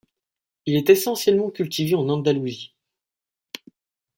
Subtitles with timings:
[0.65, 2.73] Il est essentiellement cultivé en Andalousie.